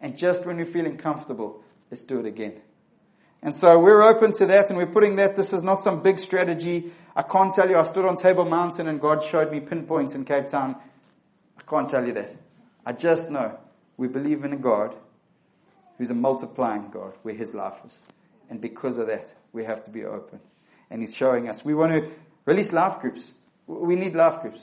[0.00, 2.60] And just when we're feeling comfortable, let's do it again.
[3.40, 6.18] And so we're open to that and we're putting that, this is not some big
[6.18, 6.92] strategy.
[7.14, 10.24] I can't tell you, I stood on Table Mountain and God showed me pinpoints in
[10.24, 10.74] Cape Town.
[11.56, 12.34] I can't tell you that.
[12.84, 13.58] I just know
[13.98, 14.94] we believe in a God
[15.98, 17.74] who's a multiplying God where his life.
[18.48, 20.40] And because of that, we have to be open.
[20.88, 21.62] And he's showing us.
[21.64, 22.10] We want to
[22.46, 23.28] release life groups.
[23.66, 24.60] We need life groups.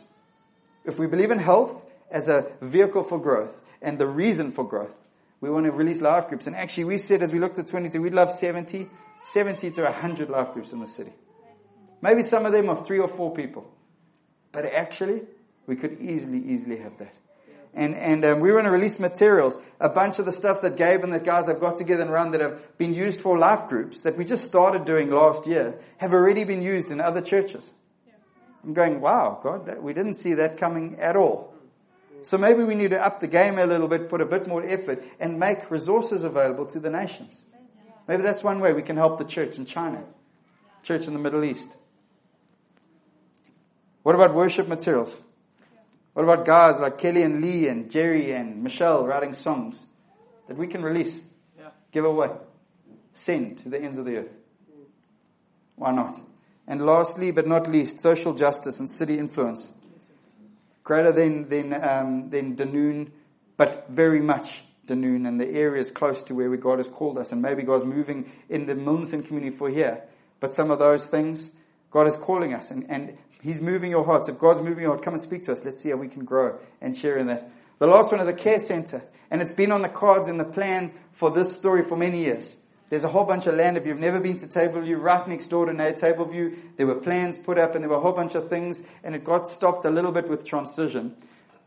[0.86, 4.96] If we believe in health as a vehicle for growth and the reason for growth,
[5.42, 6.48] we want to release life groups.
[6.48, 8.90] And actually we said as we looked at 22, we'd love 70,
[9.34, 11.12] 70 to 100 life groups in the city.
[12.02, 13.70] Maybe some of them are three or four people.
[14.52, 15.24] But actually,
[15.68, 17.14] we could easily, easily have that
[17.76, 19.56] and and um, we want to release materials.
[19.80, 22.32] A bunch of the stuff that Gabe and the guys have got together and run
[22.32, 26.14] that have been used for life groups that we just started doing last year have
[26.14, 27.70] already been used in other churches.
[28.64, 31.54] I'm going, wow, God, that, we didn't see that coming at all.
[32.24, 34.68] So maybe we need to up the game a little bit, put a bit more
[34.68, 37.40] effort, and make resources available to the nations.
[38.08, 40.04] Maybe that's one way we can help the church in China,
[40.82, 41.68] church in the Middle East.
[44.02, 45.16] What about worship materials?
[46.16, 49.78] What about guys like Kelly and Lee and Jerry and Michelle writing songs
[50.48, 51.20] that we can release,
[51.60, 51.72] Yeah.
[51.92, 52.30] give away,
[53.16, 54.32] send to the ends of the earth?
[55.76, 56.18] Why not?
[56.68, 59.74] And lastly, but not least, social justice and city influence.
[60.86, 63.12] Greater than, than, um, than Dunoon,
[63.58, 67.34] but very much Dunoon and the areas close to where God has called us.
[67.34, 70.04] And maybe God's moving in the Milton community for here.
[70.40, 71.52] But some of those things,
[71.92, 74.28] God is calling us and, and He's moving your hearts.
[74.28, 75.64] If God's moving your heart, come and speak to us.
[75.64, 77.52] Let's see how we can grow and share in that.
[77.78, 79.04] The last one is a care center.
[79.30, 82.44] And it's been on the cards in the plan for this story for many years.
[82.90, 83.78] There's a whole bunch of land.
[83.78, 87.60] If you've never been to Tableview, right next door to Tableview, there were plans put
[87.60, 90.12] up and there were a whole bunch of things and it got stopped a little
[90.12, 91.16] bit with transition.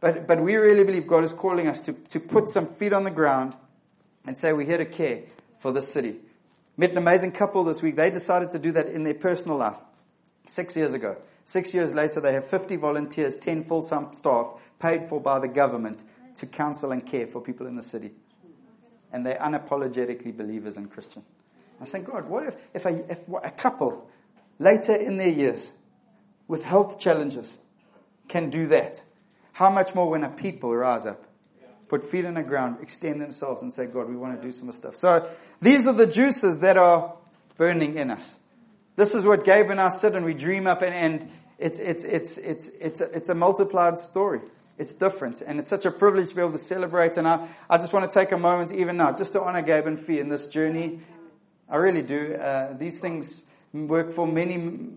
[0.00, 3.04] But, but we really believe God is calling us to, to put some feet on
[3.04, 3.54] the ground
[4.26, 5.22] and say we're here to care
[5.60, 6.16] for this city.
[6.76, 7.94] Met an amazing couple this week.
[7.94, 9.78] They decided to do that in their personal life
[10.48, 11.16] six years ago.
[11.50, 16.02] Six years later, they have 50 volunteers, 10 full-time staff, paid for by the government
[16.36, 18.12] to counsel and care for people in the city.
[19.14, 21.22] And they're unapologetically believers in Christian.
[21.80, 24.10] I think, God, what if, if, a, if a couple
[24.58, 25.66] later in their years
[26.48, 27.50] with health challenges
[28.28, 29.00] can do that?
[29.52, 31.24] How much more when a people rise up,
[31.88, 34.70] put feet on the ground, extend themselves and say, God, we want to do some
[34.72, 34.96] stuff.
[34.96, 35.30] So
[35.62, 37.16] these are the juices that are
[37.56, 38.34] burning in us.
[38.96, 42.04] This is what Gabe and I sit and we dream up and, and it's, it's,
[42.04, 44.40] it's, it's, it's, a, it's a multiplied story.
[44.78, 45.42] It's different.
[45.42, 47.16] And it's such a privilege to be able to celebrate.
[47.16, 49.86] And I, I just want to take a moment even now just to honor Gabe
[49.86, 51.00] and Fee in this journey.
[51.68, 52.34] I really do.
[52.34, 53.42] Uh, these things
[53.72, 54.90] work for many,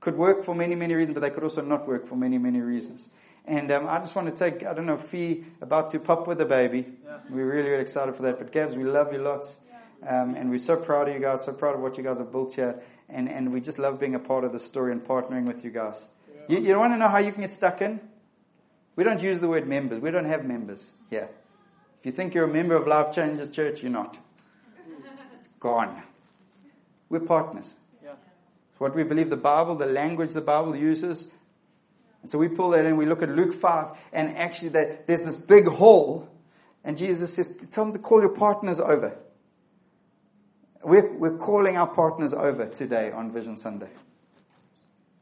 [0.00, 2.60] could work for many, many reasons, but they could also not work for many, many
[2.60, 3.06] reasons.
[3.44, 6.40] And um, I just want to take, I don't know, Fee about to pop with
[6.40, 6.86] a baby.
[7.04, 7.18] Yeah.
[7.30, 8.38] We're really, really excited for that.
[8.38, 9.46] But Gabs, we love you lots.
[10.06, 12.30] Um, and we're so proud of you guys, so proud of what you guys have
[12.30, 15.46] built here and, and we just love being a part of the story and partnering
[15.46, 15.96] with you guys.
[16.48, 18.00] You, you want to know how you can get stuck in?
[18.94, 20.00] We don't use the word members.
[20.00, 21.28] We don't have members here.
[22.00, 24.16] If you think you're a member of Life Changers Church, you're not.
[25.34, 26.02] It's gone.
[27.08, 27.72] We're partners.
[28.02, 28.12] Yeah.
[28.70, 31.26] It's what we believe the Bible, the language the Bible uses.
[32.22, 35.36] And so we pull that in, we look at Luke 5, and actually there's this
[35.36, 36.28] big hall,
[36.82, 39.16] and Jesus says, tell them to call your partners over.
[40.86, 43.88] We're, we're calling our partners over today on Vision Sunday.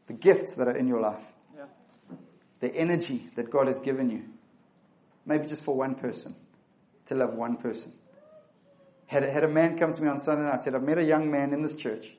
[0.09, 1.24] The gifts that are in your life.
[1.57, 1.64] Yeah.
[2.61, 4.24] The energy that God has given you.
[5.24, 6.37] Maybe just for one person.
[7.07, 7.94] To love one person.
[9.07, 11.03] Had a, had a man come to me on Sunday night said, I've met a
[11.03, 12.11] young man in this church.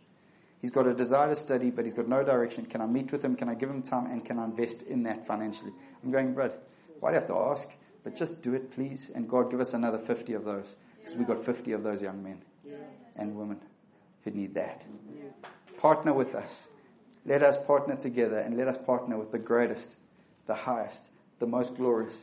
[0.60, 2.66] He's got a desire to study, but he's got no direction.
[2.66, 3.36] Can I meet with him?
[3.36, 4.08] Can I give him time?
[4.08, 5.72] And can I invest in that financially?
[6.04, 6.54] I'm going, Brad,
[7.00, 7.70] why do you have to ask?
[8.04, 9.12] But just do it, please.
[9.14, 10.76] And God, give us another 50 of those.
[10.98, 12.42] Because we've got 50 of those young men
[13.16, 13.60] and women
[14.24, 14.84] who need that.
[15.78, 16.52] Partner with us.
[17.26, 19.96] Let us partner together and let us partner with the greatest,
[20.48, 21.00] the highest,
[21.40, 22.16] the most glorious.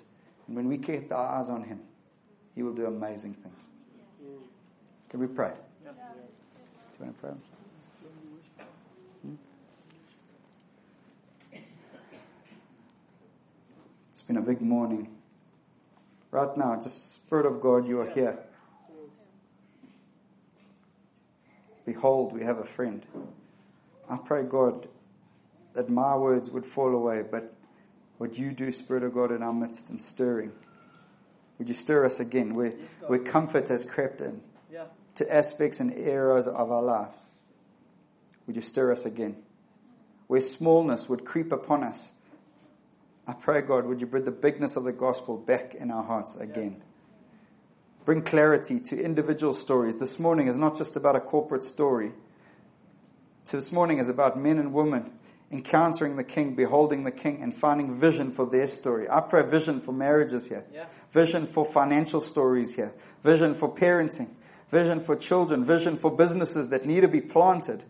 [0.46, 1.81] And when we keep our eyes on Him,
[2.55, 3.59] He will do amazing things.
[5.09, 5.52] Can we pray?
[5.85, 5.90] Do
[7.00, 7.35] you want to pray?
[9.22, 9.35] Hmm?
[14.11, 15.09] It's been a big morning.
[16.31, 18.38] Right now, just Spirit of God, you are here.
[21.84, 23.04] Behold, we have a friend.
[24.08, 24.88] I pray, God,
[25.74, 27.52] that my words would fall away, but
[28.18, 30.52] would you do, Spirit of God, in our midst and stirring.
[31.58, 32.72] Would you stir us again where,
[33.06, 34.40] where comfort has crept in
[34.70, 34.84] Yeah.
[35.16, 37.16] to aspects and areas of our lives?
[38.46, 39.36] Would you stir us again?
[40.26, 42.10] Where smallness would creep upon us.
[43.26, 46.34] I pray, God, would you bring the bigness of the gospel back in our hearts
[46.34, 46.82] again?
[48.04, 49.96] Bring clarity to individual stories.
[49.96, 52.12] This morning is not just about a corporate story.
[53.50, 55.12] This morning is about men and women
[55.52, 59.08] encountering the King, beholding the King, and finding vision for their story.
[59.08, 60.64] I pray vision for marriages here.
[60.72, 60.86] Yeah.
[61.12, 62.92] Vision for financial stories here.
[63.22, 64.31] Vision for parenting.
[64.70, 65.64] Vision for children.
[65.64, 67.83] Vision for businesses that need to be planted.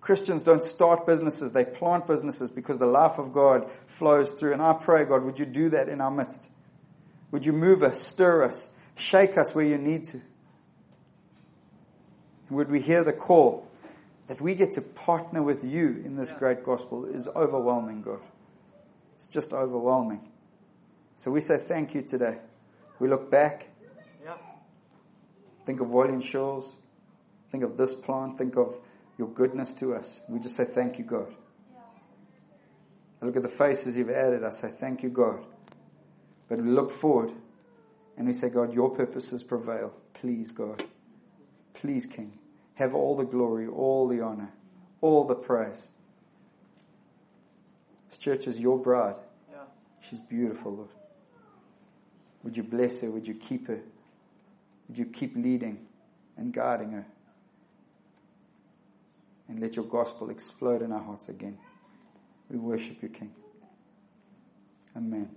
[0.00, 4.54] Christians don't start businesses, they plant businesses because the life of God flows through.
[4.54, 6.48] And I pray, God, would you do that in our midst?
[7.32, 10.20] Would you move us, stir us, shake us where you need to?
[12.50, 13.68] Would we hear the call
[14.26, 16.38] that we get to partner with you in this Yeah.
[16.38, 18.20] great gospel is overwhelming, God.
[19.16, 20.20] It's just overwhelming.
[21.16, 22.40] So we say thank you today.
[22.98, 23.68] We look back,
[24.24, 24.36] Yeah.
[25.66, 26.74] think of Wallian Shores,
[27.50, 28.76] think of this plant, think of
[29.18, 30.20] your goodness to us.
[30.28, 31.34] We just say thank you, God.
[33.20, 34.44] I look at the faces you've added.
[34.44, 35.44] I say thank you, God.
[36.50, 37.32] But we look forward
[38.18, 39.94] and we say, God, your purposes prevail.
[40.14, 40.84] Please, God.
[41.72, 42.38] Please, King.
[42.74, 44.50] Have all the glory, all the honor,
[45.00, 45.86] all the praise.
[48.08, 49.14] This church is your bride.
[49.48, 49.58] Yeah.
[50.02, 50.88] She's beautiful, Lord.
[52.42, 53.10] Would you bless her?
[53.10, 53.80] Would you keep her?
[54.88, 55.86] Would you keep leading
[56.36, 57.06] and guiding her?
[59.48, 61.58] And let your gospel explode in our hearts again.
[62.50, 63.32] We worship you, King.
[64.96, 65.30] Amen.